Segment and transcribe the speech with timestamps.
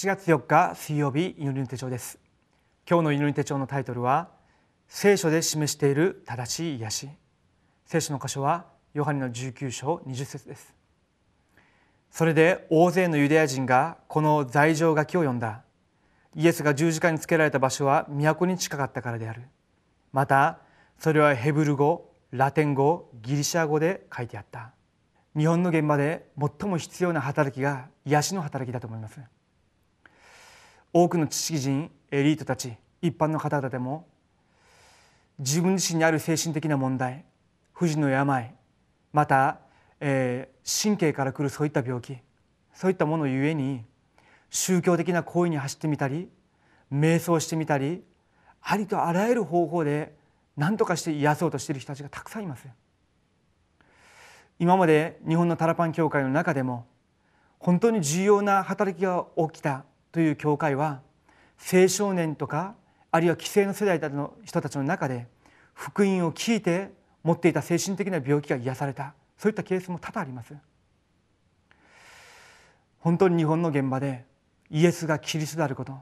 [0.00, 2.18] 8月4日水曜日祈りの手帳です。
[2.88, 4.30] 今日の祈り手帳のタイトルは
[4.88, 7.08] 聖書で示している正しい癒し。
[7.84, 8.64] 聖書の箇所は
[8.94, 10.74] ヨハネの19章20節です。
[12.10, 15.64] それで大勢のユダヤ人がこの罪状書きを読んだ。
[16.34, 19.42] イエスが十字架につけられた場所は都に近かったからである。
[20.14, 20.60] また
[20.98, 24.72] それはヘブル語ラテン語ギリシャ語で書いてあった。
[25.36, 29.20] 日本の現場で最も必要な働きが癒しの働きだと思います。
[30.92, 34.06] 多くの知識人エリートたち一般の方々でも
[35.38, 37.24] 自分自身にある精神的な問題
[37.72, 38.54] 不治の病
[39.12, 39.58] また、
[40.00, 42.18] えー、神経から来るそういった病気
[42.74, 43.84] そういったものゆえに
[44.50, 46.28] 宗教的な行為に走ってみたり
[46.92, 48.02] 瞑想してみたり
[48.62, 50.14] ありとあらゆる方法で
[50.56, 52.68] 何とかして癒そうとしている人たちがたくさんいます。
[54.58, 56.86] 今まで日本のタラパン教会の中でも
[57.58, 61.00] 本当に重要な働きが起きたという教会は
[61.72, 62.74] 青少年とか
[63.10, 65.26] あるいは既成の世代の人たちの中で
[65.74, 66.90] 福音を聞いて
[67.22, 69.14] 持っていた精神的な病気が癒された。
[69.40, 70.54] そういったケースも多々あります。
[72.98, 74.26] 本当に日本の現場で
[74.68, 75.98] イエスがキリストであること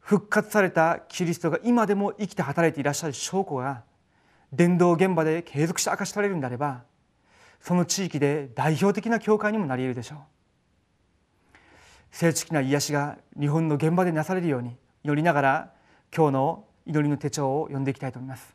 [0.00, 3.84] 復活されたキリストが今でも生きて働いていらっしゃる証拠が
[4.52, 6.82] 伝道現場で継続して明かしされるんであれば
[7.60, 10.18] その地域で代表的な教会にもなり得るでしょう。
[12.12, 15.72] 正式な癒しが日本の現場でなされるように祈りながら
[16.14, 18.54] 今日の祈りの手帳を読んでいきたいと思います。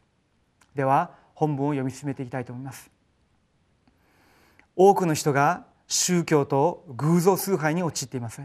[0.76, 2.90] では本文を読み進めていきたいと思います。
[4.76, 8.44] 多くの人が宗教と偶像崇拝に陥っています。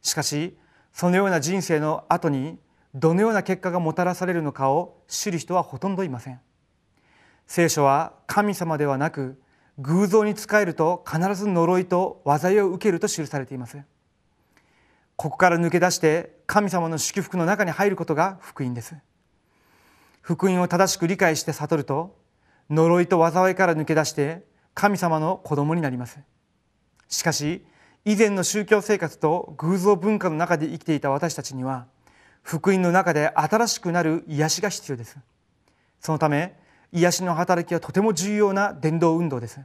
[0.00, 0.56] しかし
[0.92, 2.58] そのような人生の後に
[2.94, 6.40] どのような結果がもたらされるのかを知る人はほとんどいません。
[7.46, 9.38] 聖書は神様ではなく
[9.78, 13.78] 偶像に仕えると必ず呪いと災いを受けると記されています。
[15.22, 18.96] ここから抜け出して神様の祝福の中に入ることが福音です。
[20.20, 22.18] 福音を正しく理解して悟ると
[22.68, 24.42] 呪いと災いから抜け出して
[24.74, 26.18] 神様の子供になります。
[27.06, 27.64] しかし
[28.04, 31.86] 以前の宗教生活と偶像文化の中で生きていた私たちには
[32.42, 35.18] 福音の中で新しくなる癒しが必要です。
[36.00, 36.58] そのため
[36.90, 39.60] 癒しの働きはとても重要な伝道運動です。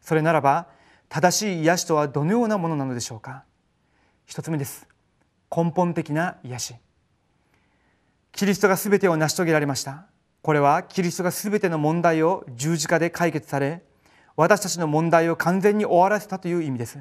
[0.00, 0.66] それならば
[1.08, 3.44] 正しい癒しとはどのようなものなのでしょうか。
[4.30, 4.86] 一つ目です。
[5.54, 6.74] 根本的な癒し。
[8.30, 10.06] キリストが全てを成し遂げられました。
[10.42, 13.82] これはキリストが全ての問題を十字架で解決され
[14.36, 17.00] 私たちの問題を完全に終わらせたという意味です。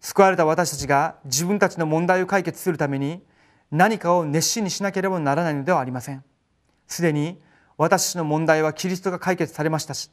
[0.00, 3.22] 救われた私たちが自分たちの問題を解決するために
[3.70, 6.24] 何かを熱心にしなければならないのではありません。
[6.88, 7.38] すでに
[7.76, 10.10] 私たちの問題はキリストが解決されましたし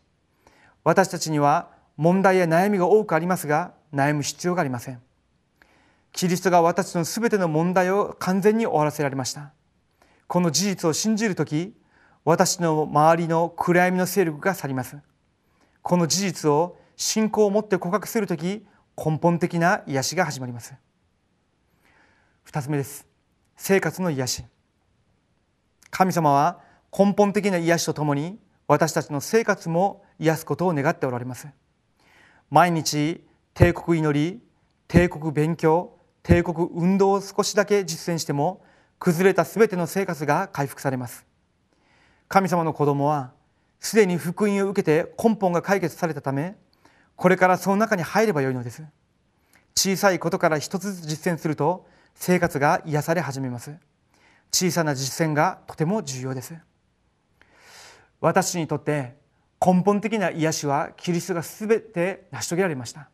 [0.84, 5.00] 私たちには問題や悩みが多くありますが悩む必要がありません。
[6.14, 9.52] キリストが私たちのすべての問題を完全に終わらせられました。
[10.28, 11.74] この事実を信じるとき
[12.24, 14.98] 私の周りの暗闇の勢力が去ります。
[15.82, 18.66] この事実を信仰を持って告白するとき
[18.96, 20.76] 根本的な癒しが始まります。
[22.44, 23.08] 二つ目です。
[23.58, 24.44] 生活の癒し。
[25.90, 26.62] 神様は
[26.98, 31.48] 根本的な癒しとともに私たちの生活も癒すことを願っておられます。
[32.52, 33.26] 毎日
[33.56, 34.42] 帝国祈り
[34.88, 38.64] 帝国勉強帝国運動を少しだけ実践しても
[38.98, 41.26] 崩れた全ての生活が回復されます。
[42.30, 43.32] 神様の子供は
[43.80, 46.56] すでに福音を受けて根本が解決されたため
[47.16, 48.84] これからその中に入ればよいのです。
[49.76, 51.86] 小さいことから一つずつ実践すると
[52.16, 53.76] 生活が癒され始めます。
[54.52, 56.56] 小さな実践がとても重要です。
[58.22, 59.16] 私にとって
[59.66, 63.10] 根本的な癒しはキリストが全て成し遂げられました。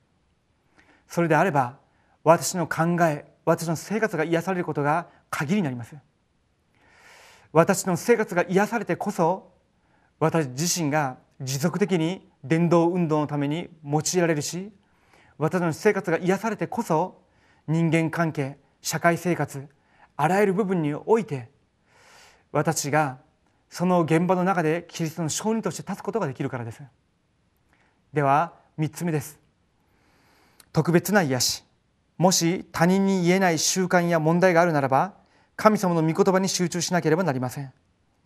[1.07, 1.77] それであれば
[2.23, 5.95] 私の考え私の生活が癒されることが鍵になります。
[7.51, 9.51] 私の生活が癒されてこそ
[10.19, 14.71] 私自身が持続的に伝道運動のために用いられるし
[15.37, 17.21] 私の生活が癒されてこそ
[17.67, 19.67] 人間関係社会生活
[20.15, 21.49] あらゆる部分において
[22.51, 23.19] 私が
[23.69, 26.81] その現場の中でキリストの証人として立つことができるからです。
[28.11, 29.39] では3つ目です。
[30.73, 31.68] 特別な癒し。
[32.19, 35.13] もし他人に言えない習慣や問題があるならば
[35.55, 37.71] 神様の御言葉に集中しなければなりません。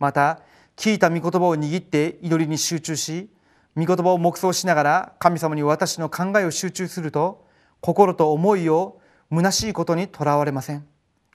[0.00, 0.40] また
[0.76, 3.30] 聞いた御言葉を握って祈りに集中し
[3.76, 7.46] 御言葉を黙想しながら神様に私の考えを集中すると
[7.80, 9.00] 心と思いを
[9.30, 10.84] 虚しいことにとらわれません。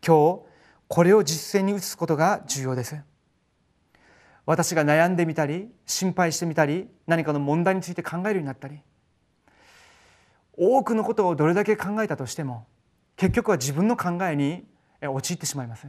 [0.06, 0.42] 今日
[0.90, 2.98] これを実践に移すことが重要です。
[4.46, 8.82] 私が悩んでみたり心配してみたり何かの問題について考えるようになったり
[10.60, 12.68] 多くのことをどれだけ考えたとしても
[13.16, 14.66] 結局は自分の考えに
[15.02, 15.88] 陥ってしまいます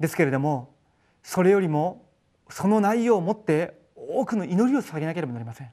[0.00, 0.74] ですけれども
[1.22, 2.04] それよりも
[2.48, 5.70] その内容をもって多くの祈りを捧げなければなりません。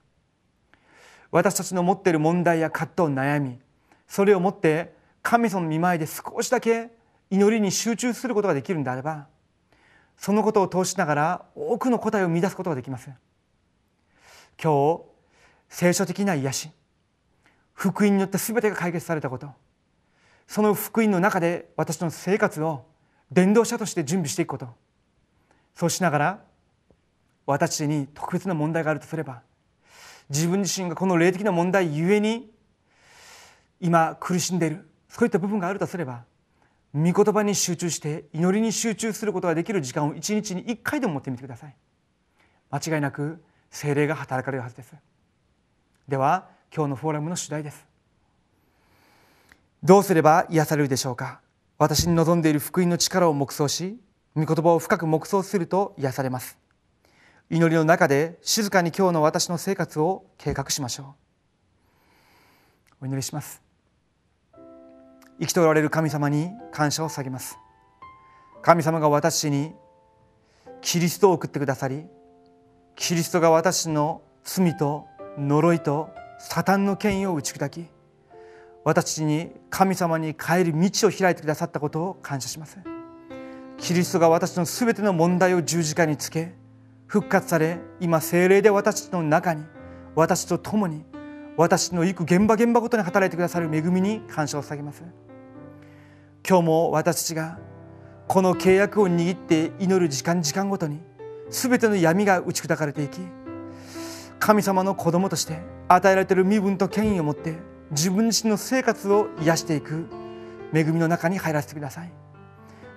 [1.31, 3.59] 私たちの持っている問題や葛藤悩み
[4.07, 6.92] それをもって神様の見前で少しだけ
[7.30, 9.27] 祈りに集中することができるんであれば
[10.18, 13.09] そのことを通しながら多くの答えを見出すことができます
[14.62, 15.01] 今日
[15.69, 16.69] 聖書的な癒し
[17.77, 19.53] 福音によって全てが解決されたこと。
[20.47, 22.85] その福音の中で私の生活を
[23.31, 24.68] 伝道者として準備していくこと。
[25.75, 26.44] そうしながら
[27.45, 29.44] 私に特別な問題があるとすれば
[30.27, 32.51] 自分自身がこの霊的な問題ゆえに
[33.80, 36.23] 今苦しんでいるそういった部分があるとすれば
[36.95, 41.75] 御言葉に集中して祈りに集中することができる時間を一日に一回でも持ってみてください。
[42.71, 44.95] 間違いなく精霊が働かれるはずです。
[46.07, 47.85] では今日のフォーラムの主題です。
[49.83, 51.39] どうすれば癒されるでしょうか？
[51.77, 53.99] 私に望んでいる福音の力を黙想し
[54.35, 56.57] 御言葉を深く黙想すると癒されます。
[57.49, 61.15] 祈りの中で静かに今日の私の生活を計画しましょ
[63.01, 63.03] う。
[63.03, 63.61] お祈りします。
[65.39, 67.57] 生きとられる神様に感謝を下げます。
[68.63, 69.71] 神様が私に
[70.81, 72.05] キリストを送ってくださり
[72.95, 75.05] キリストが私の罪と
[75.37, 77.87] 呪いとサタンの権威を打ち砕き
[78.83, 82.77] 私たちに神様に帰る道を開いてくださったことを感謝します。
[83.77, 86.53] キリストが私のすべての問題を十字架につけ
[87.05, 89.63] 復活され今精霊で私たちの中に
[90.15, 91.05] 私と共に
[91.57, 95.03] 私の行く現場現場ごとに働いてくださる恵みに感謝を下げます。
[96.47, 97.59] 今日も私たちが
[98.27, 101.01] この契約を握って祈る時間時間ごとに
[101.49, 103.19] 全ての闇が打ち砕かれていき
[104.39, 107.55] 神様の子供として与えられている身分と権威を持って
[107.91, 110.07] 自分自身の生活を癒していく
[110.73, 112.11] 恵みの中に入らせてください。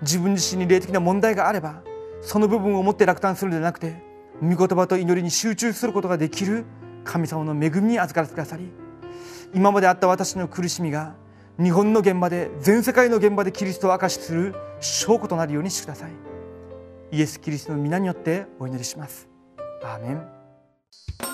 [0.03, 1.83] 自分自身に霊的な問題があれば
[2.23, 4.03] その部分を持って落胆するのではなくて
[4.43, 6.65] 御言葉と祈りに集中することができる
[7.05, 8.71] 神様の恵みに預からせてくださり
[9.55, 11.15] 今まであった私の苦しみが
[11.59, 16.13] 日本の現場で全世界の現場でキリストを明かしする証拠となるようにしてください。
[17.13, 19.29] イエス・キリストの皆によってお祈りします。
[19.83, 21.30] アーメン。